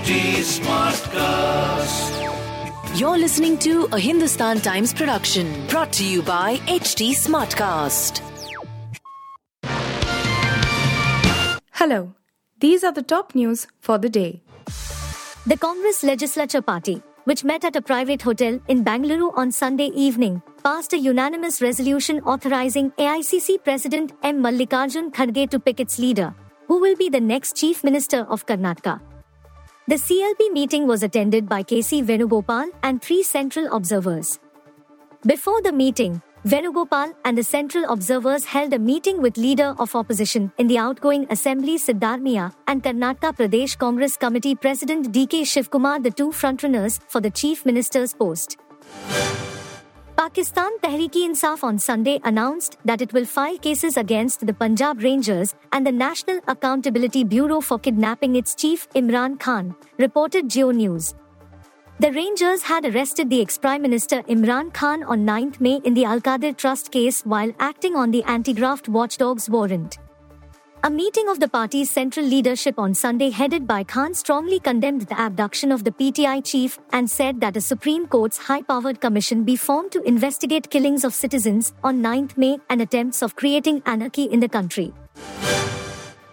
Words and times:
HT 0.00 0.40
Smartcast. 0.60 2.12
You're 2.98 3.18
listening 3.18 3.58
to 3.58 3.86
a 3.92 3.98
Hindustan 3.98 4.60
Times 4.60 4.94
production 4.94 5.66
brought 5.66 5.92
to 5.92 6.04
you 6.06 6.22
by 6.22 6.56
HT 6.68 7.10
Smartcast. 7.10 8.22
Hello, 11.72 12.14
these 12.60 12.82
are 12.82 12.92
the 12.92 13.02
top 13.02 13.34
news 13.34 13.66
for 13.80 13.98
the 13.98 14.08
day. 14.08 14.40
The 15.46 15.58
Congress 15.58 16.02
Legislature 16.02 16.62
Party, 16.62 17.02
which 17.24 17.44
met 17.44 17.66
at 17.66 17.76
a 17.76 17.82
private 17.82 18.22
hotel 18.22 18.58
in 18.68 18.82
Bangalore 18.82 19.38
on 19.38 19.52
Sunday 19.52 19.90
evening, 19.94 20.40
passed 20.64 20.94
a 20.94 20.98
unanimous 20.98 21.60
resolution 21.60 22.20
authorizing 22.20 22.90
AICC 22.92 23.62
President 23.64 24.12
M. 24.22 24.42
Mallikarjun 24.42 25.12
Kharge 25.12 25.50
to 25.50 25.60
pick 25.60 25.78
its 25.78 25.98
leader, 25.98 26.34
who 26.68 26.80
will 26.80 26.96
be 26.96 27.10
the 27.10 27.20
next 27.20 27.54
Chief 27.54 27.84
Minister 27.84 28.20
of 28.30 28.46
Karnataka. 28.46 29.02
The 29.90 29.96
CLP 29.96 30.52
meeting 30.52 30.86
was 30.86 31.02
attended 31.02 31.48
by 31.48 31.64
KC 31.64 32.04
Venugopal 32.04 32.70
and 32.84 33.02
three 33.02 33.24
central 33.24 33.66
observers. 33.74 34.38
Before 35.26 35.60
the 35.62 35.72
meeting, 35.72 36.22
Venugopal 36.46 37.12
and 37.24 37.36
the 37.36 37.42
central 37.42 37.90
observers 37.92 38.44
held 38.44 38.72
a 38.72 38.78
meeting 38.78 39.20
with 39.20 39.36
leader 39.36 39.74
of 39.80 39.96
opposition 39.96 40.52
in 40.58 40.68
the 40.68 40.78
outgoing 40.78 41.26
assembly 41.28 41.76
Siddaramaiah 41.76 42.54
and 42.68 42.84
Karnataka 42.84 43.34
Pradesh 43.36 43.76
Congress 43.76 44.16
Committee 44.16 44.54
President 44.54 45.10
DK 45.10 45.42
Shivkumar, 45.42 46.00
the 46.00 46.12
two 46.12 46.28
frontrunners 46.28 47.00
for 47.08 47.20
the 47.20 47.30
chief 47.30 47.66
minister's 47.66 48.14
post. 48.14 48.58
Pakistan 50.20 50.72
Tehreek-e-Insaf 50.82 51.62
on 51.64 51.78
Sunday 51.78 52.20
announced 52.24 52.76
that 52.84 53.00
it 53.00 53.10
will 53.14 53.24
file 53.24 53.56
cases 53.56 53.96
against 53.96 54.46
the 54.46 54.52
Punjab 54.52 55.02
Rangers 55.02 55.54
and 55.72 55.86
the 55.86 55.92
National 55.92 56.40
Accountability 56.46 57.24
Bureau 57.24 57.62
for 57.62 57.78
kidnapping 57.78 58.36
its 58.36 58.54
chief 58.54 58.86
Imran 58.90 59.40
Khan, 59.40 59.74
reported 59.96 60.50
Geo 60.50 60.72
News. 60.72 61.14
The 62.00 62.12
Rangers 62.12 62.60
had 62.60 62.84
arrested 62.84 63.30
the 63.30 63.40
ex-Prime 63.40 63.80
Minister 63.80 64.22
Imran 64.24 64.74
Khan 64.74 65.04
on 65.04 65.24
9 65.24 65.54
May 65.58 65.80
in 65.84 65.94
the 65.94 66.04
Al-Qadir 66.04 66.54
Trust 66.54 66.90
case 66.90 67.22
while 67.22 67.50
acting 67.58 67.96
on 67.96 68.10
the 68.10 68.22
anti-graft 68.24 68.90
watchdog's 68.90 69.48
warrant. 69.48 69.96
A 70.82 70.88
meeting 70.88 71.28
of 71.28 71.40
the 71.40 71.46
party's 71.46 71.90
central 71.90 72.24
leadership 72.24 72.78
on 72.78 72.94
Sunday, 72.94 73.28
headed 73.28 73.66
by 73.66 73.84
Khan, 73.84 74.14
strongly 74.14 74.58
condemned 74.58 75.02
the 75.02 75.20
abduction 75.20 75.72
of 75.72 75.84
the 75.84 75.90
PTI 75.90 76.42
chief 76.42 76.78
and 76.90 77.10
said 77.10 77.38
that 77.42 77.54
a 77.54 77.60
Supreme 77.60 78.06
Court's 78.06 78.38
high 78.38 78.62
powered 78.62 78.98
commission 78.98 79.44
be 79.44 79.56
formed 79.56 79.92
to 79.92 80.00
investigate 80.04 80.70
killings 80.70 81.04
of 81.04 81.12
citizens 81.12 81.74
on 81.84 82.00
9 82.00 82.30
May 82.38 82.56
and 82.70 82.80
attempts 82.80 83.22
of 83.22 83.36
creating 83.36 83.82
anarchy 83.84 84.24
in 84.24 84.40
the 84.40 84.48
country. 84.48 84.94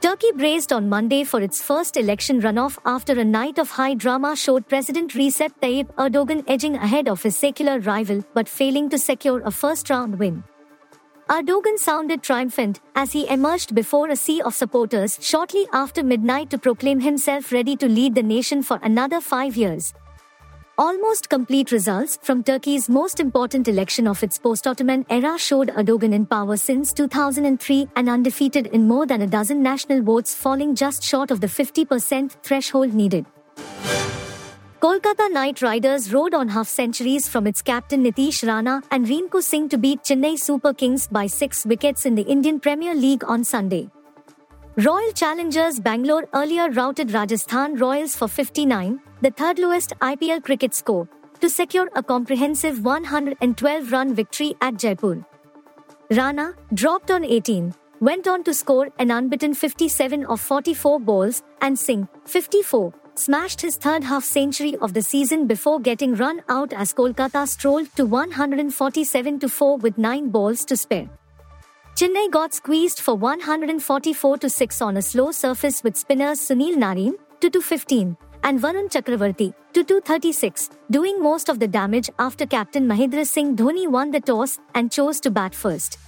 Turkey 0.00 0.30
braced 0.36 0.72
on 0.72 0.88
Monday 0.88 1.24
for 1.24 1.40
its 1.40 1.60
first 1.60 1.96
election 1.96 2.40
runoff 2.40 2.78
after 2.86 3.18
a 3.18 3.24
night 3.24 3.58
of 3.58 3.70
high 3.70 3.94
drama 3.94 4.36
showed 4.36 4.68
President 4.68 5.14
Recep 5.14 5.50
Tayyip 5.60 5.92
Erdogan 5.96 6.44
edging 6.46 6.76
ahead 6.76 7.08
of 7.08 7.20
his 7.24 7.36
secular 7.36 7.80
rival 7.80 8.24
but 8.34 8.48
failing 8.48 8.88
to 8.90 8.98
secure 8.98 9.40
a 9.40 9.50
first 9.50 9.90
round 9.90 10.16
win. 10.16 10.44
Erdogan 11.28 11.78
sounded 11.78 12.22
triumphant 12.22 12.80
as 12.94 13.12
he 13.12 13.28
emerged 13.28 13.74
before 13.74 14.08
a 14.08 14.16
sea 14.16 14.40
of 14.40 14.54
supporters 14.54 15.18
shortly 15.20 15.66
after 15.74 16.02
midnight 16.02 16.48
to 16.48 16.56
proclaim 16.56 17.00
himself 17.00 17.52
ready 17.52 17.76
to 17.76 17.86
lead 17.86 18.14
the 18.14 18.22
nation 18.22 18.62
for 18.62 18.80
another 18.82 19.20
five 19.20 19.54
years. 19.54 19.92
Almost 20.78 21.28
complete 21.28 21.70
results 21.70 22.18
from 22.22 22.42
Turkey's 22.42 22.88
most 22.88 23.20
important 23.20 23.68
election 23.68 24.06
of 24.06 24.22
its 24.22 24.38
post 24.38 24.66
Ottoman 24.66 25.04
era 25.10 25.36
showed 25.36 25.68
Erdogan 25.68 26.14
in 26.14 26.24
power 26.24 26.56
since 26.56 26.94
2003 26.94 27.88
and 27.94 28.08
undefeated 28.08 28.68
in 28.68 28.88
more 28.88 29.04
than 29.04 29.20
a 29.20 29.26
dozen 29.26 29.62
national 29.62 30.02
votes, 30.02 30.34
falling 30.34 30.74
just 30.74 31.02
short 31.02 31.30
of 31.30 31.42
the 31.42 31.46
50% 31.46 32.42
threshold 32.42 32.94
needed. 32.94 33.26
Kolkata 34.80 35.28
Knight 35.32 35.60
Riders 35.60 36.12
rode 36.12 36.34
on 36.34 36.46
half 36.46 36.68
centuries 36.68 37.28
from 37.28 37.48
its 37.48 37.62
captain 37.62 38.04
Nitish 38.04 38.46
Rana 38.46 38.80
and 38.92 39.06
Rinku 39.06 39.42
Singh 39.42 39.68
to 39.70 39.76
beat 39.76 40.04
Chennai 40.04 40.38
Super 40.38 40.72
Kings 40.72 41.08
by 41.08 41.26
six 41.26 41.66
wickets 41.66 42.06
in 42.06 42.14
the 42.14 42.22
Indian 42.22 42.60
Premier 42.60 42.94
League 42.94 43.24
on 43.24 43.42
Sunday. 43.42 43.90
Royal 44.76 45.10
Challengers 45.10 45.80
Bangalore 45.80 46.28
earlier 46.32 46.70
routed 46.70 47.10
Rajasthan 47.10 47.74
Royals 47.74 48.14
for 48.14 48.28
59, 48.28 49.00
the 49.20 49.32
third 49.32 49.58
lowest 49.58 49.94
IPL 50.00 50.44
cricket 50.44 50.72
score, 50.72 51.08
to 51.40 51.50
secure 51.50 51.90
a 51.96 52.02
comprehensive 52.02 52.84
112 52.84 53.90
run 53.90 54.14
victory 54.14 54.54
at 54.60 54.76
Jaipur. 54.76 55.26
Rana, 56.12 56.54
dropped 56.72 57.10
on 57.10 57.24
18, 57.24 57.74
went 57.98 58.28
on 58.28 58.44
to 58.44 58.54
score 58.54 58.90
an 59.00 59.10
unbeaten 59.10 59.54
57 59.54 60.24
of 60.26 60.40
44 60.40 61.00
balls, 61.00 61.42
and 61.62 61.76
Singh, 61.76 62.06
54, 62.26 62.92
smashed 63.18 63.60
his 63.60 63.76
third 63.76 64.04
half 64.04 64.24
century 64.24 64.76
of 64.80 64.94
the 64.94 65.02
season 65.02 65.46
before 65.46 65.80
getting 65.80 66.14
run 66.14 66.42
out 66.48 66.72
as 66.72 66.92
Kolkata 66.92 67.46
strolled 67.46 67.94
to 67.96 68.06
147 68.06 69.40
4 69.40 69.76
with 69.78 69.98
9 69.98 70.28
balls 70.30 70.64
to 70.64 70.76
spare. 70.76 71.08
Chennai 71.96 72.30
got 72.30 72.54
squeezed 72.54 73.00
for 73.00 73.16
144 73.16 74.38
6 74.48 74.82
on 74.82 74.96
a 74.96 75.02
slow 75.02 75.30
surface 75.32 75.82
with 75.82 75.96
spinners 75.96 76.40
Sunil 76.40 76.76
Narine 76.76 77.14
to 77.40 77.50
215 77.50 78.16
and 78.44 78.60
Varun 78.60 78.88
Chakravarthy 78.88 79.52
to 79.72 79.84
236, 79.84 80.70
doing 80.90 81.20
most 81.20 81.48
of 81.48 81.58
the 81.58 81.68
damage 81.68 82.10
after 82.18 82.46
captain 82.46 82.86
Mahendra 82.86 83.26
Singh 83.26 83.56
Dhoni 83.56 83.88
won 83.88 84.12
the 84.12 84.20
toss 84.20 84.58
and 84.74 84.92
chose 84.92 85.20
to 85.20 85.30
bat 85.30 85.54
first. 85.54 85.98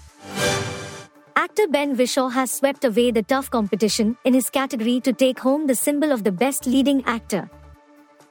Actor 1.61 1.73
Ben 1.73 1.95
Whishaw 1.95 2.33
has 2.33 2.51
swept 2.51 2.87
away 2.87 3.11
the 3.11 3.23
tough 3.23 3.51
competition 3.51 4.17
in 4.25 4.33
his 4.33 4.49
category 4.49 4.99
to 5.01 5.13
take 5.13 5.39
home 5.39 5.67
the 5.67 5.75
symbol 5.75 6.11
of 6.11 6.25
the 6.25 6.33
Best 6.33 6.67
Leading 6.67 7.05
Actor. 7.05 7.51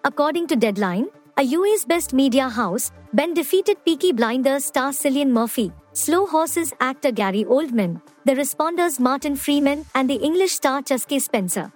According 0.03 0.47
to 0.47 0.56
Deadline, 0.56 1.09
a 1.38 1.44
UA's 1.44 1.85
best 1.85 2.12
media 2.12 2.50
house, 2.50 2.91
Ben 3.13 3.35
defeated 3.35 3.85
Peaky 3.85 4.13
Blinders 4.13 4.66
star 4.66 4.90
Cillian 4.91 5.29
Murphy, 5.29 5.72
Slow 5.94 6.25
Horses 6.25 6.73
actor 6.79 7.12
Gary 7.12 7.45
Oldman, 7.45 8.01
The 8.25 8.34
Responders 8.34 9.00
Martin 9.00 9.35
Freeman, 9.35 9.85
and 9.94 10.09
the 10.09 10.16
English 10.16 10.53
star 10.53 10.81
Chaske 10.81 11.22
Spencer. 11.22 11.72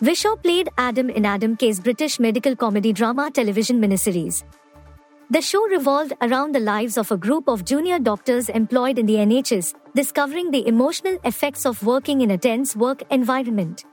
Whishaw 0.00 0.42
played 0.42 0.70
Adam 0.78 1.10
in 1.10 1.26
Adam 1.26 1.54
Kay's 1.54 1.80
British 1.80 2.18
medical 2.18 2.56
comedy 2.56 2.94
drama 2.94 3.30
television 3.30 3.78
miniseries. 3.78 4.42
The 5.32 5.40
show 5.40 5.66
revolved 5.68 6.12
around 6.20 6.54
the 6.54 6.60
lives 6.60 6.98
of 6.98 7.10
a 7.10 7.16
group 7.16 7.48
of 7.48 7.64
junior 7.64 7.98
doctors 7.98 8.50
employed 8.50 8.98
in 8.98 9.06
the 9.06 9.14
NHS, 9.14 9.72
discovering 9.94 10.50
the 10.50 10.66
emotional 10.68 11.16
effects 11.24 11.64
of 11.64 11.82
working 11.82 12.20
in 12.20 12.30
a 12.32 12.36
tense 12.36 12.76
work 12.76 13.02
environment. 13.10 13.86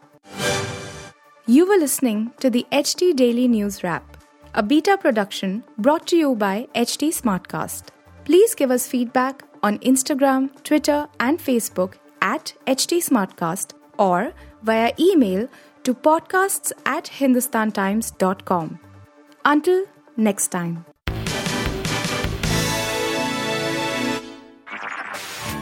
You 1.47 1.65
were 1.65 1.77
listening 1.77 2.33
to 2.41 2.49
the 2.49 2.65
HT 2.73 3.15
Daily 3.15 3.47
News 3.47 3.83
Wrap, 3.83 4.17
a 4.53 4.61
beta 4.61 4.97
production 4.97 5.63
brought 5.77 6.07
to 6.07 6.17
you 6.17 6.35
by 6.35 6.67
HT 6.75 7.13
Smartcast. 7.21 7.83
Please 8.25 8.53
give 8.53 8.69
us 8.69 8.85
feedback 8.85 9.43
on 9.63 9.79
Instagram, 9.79 10.51
Twitter, 10.65 11.07
and 11.21 11.39
Facebook 11.39 11.93
at 12.21 12.53
HT 12.67 12.97
Smartcast 12.97 13.75
or 13.97 14.33
via 14.63 14.91
email 14.99 15.47
to 15.85 15.93
podcasts 15.93 16.73
at 16.85 17.05
hindustantimes.com. 17.05 18.79
Until 19.45 19.85
next 20.17 20.49
time. 20.49 20.88